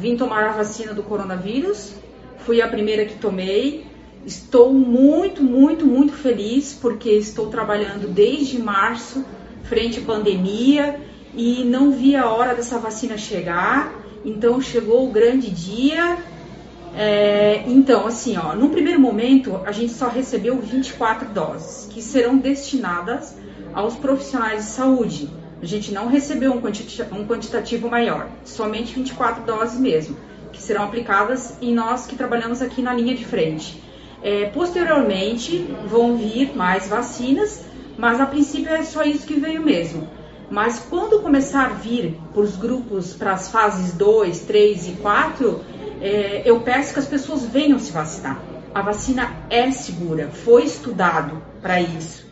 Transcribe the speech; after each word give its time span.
vim 0.00 0.16
tomar 0.16 0.44
a 0.44 0.52
vacina 0.52 0.94
do 0.94 1.02
coronavírus, 1.02 1.94
fui 2.38 2.62
a 2.62 2.66
primeira 2.66 3.04
que 3.04 3.16
tomei. 3.16 3.86
Estou 4.26 4.72
muito, 4.72 5.42
muito, 5.42 5.86
muito 5.86 6.12
feliz 6.12 6.76
porque 6.80 7.10
estou 7.10 7.48
trabalhando 7.48 8.08
desde 8.08 8.58
março 8.58 9.24
frente 9.64 10.00
à 10.00 10.02
pandemia 10.02 11.00
e 11.34 11.64
não 11.64 11.92
vi 11.92 12.16
a 12.16 12.28
hora 12.28 12.54
dessa 12.54 12.78
vacina 12.78 13.16
chegar. 13.16 13.94
Então 14.24 14.60
chegou 14.60 15.06
o 15.08 15.12
grande 15.12 15.50
dia. 15.50 16.18
É, 16.96 17.62
então, 17.66 18.06
assim, 18.06 18.36
ó, 18.36 18.54
no 18.54 18.70
primeiro 18.70 18.98
momento 18.98 19.60
a 19.64 19.72
gente 19.72 19.92
só 19.92 20.08
recebeu 20.08 20.58
24 20.60 21.28
doses 21.28 21.88
que 21.90 22.02
serão 22.02 22.36
destinadas 22.36 23.36
aos 23.72 23.94
profissionais 23.94 24.64
de 24.64 24.70
saúde. 24.70 25.30
A 25.62 25.66
gente 25.66 25.92
não 25.92 26.06
recebeu 26.06 26.52
um 26.52 26.60
quantitativo, 26.60 27.14
um 27.14 27.26
quantitativo 27.26 27.90
maior, 27.90 28.28
somente 28.44 28.94
24 28.94 29.44
doses 29.44 29.78
mesmo, 29.78 30.16
que 30.52 30.62
serão 30.62 30.84
aplicadas 30.84 31.56
em 31.60 31.74
nós 31.74 32.06
que 32.06 32.16
trabalhamos 32.16 32.62
aqui 32.62 32.80
na 32.80 32.94
linha 32.94 33.14
de 33.14 33.24
frente. 33.24 33.82
É, 34.22 34.46
posteriormente 34.46 35.58
vão 35.86 36.16
vir 36.16 36.56
mais 36.56 36.88
vacinas, 36.88 37.62
mas 37.98 38.20
a 38.20 38.26
princípio 38.26 38.72
é 38.72 38.82
só 38.82 39.02
isso 39.02 39.26
que 39.26 39.34
veio 39.34 39.62
mesmo. 39.62 40.08
Mas 40.50 40.78
quando 40.78 41.20
começar 41.20 41.66
a 41.66 41.74
vir 41.74 42.18
para 42.32 42.42
os 42.42 42.56
grupos, 42.56 43.12
para 43.12 43.32
as 43.32 43.50
fases 43.50 43.92
2, 43.92 44.40
3 44.40 44.88
e 44.88 44.92
4, 44.92 45.60
é, 46.00 46.42
eu 46.44 46.60
peço 46.60 46.94
que 46.94 46.98
as 46.98 47.06
pessoas 47.06 47.44
venham 47.44 47.78
se 47.78 47.92
vacinar. 47.92 48.40
A 48.74 48.82
vacina 48.82 49.30
é 49.50 49.70
segura, 49.70 50.28
foi 50.28 50.64
estudado 50.64 51.42
para 51.60 51.80
isso. 51.80 52.29